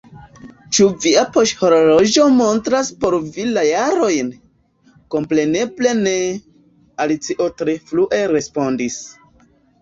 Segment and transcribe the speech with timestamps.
[0.75, 4.31] "Ĉu via poŝhorloĝo montras por vi la jarojn?"
[5.17, 6.15] "Kompreneble ne!"
[7.07, 8.99] Alicio tre flue respondis.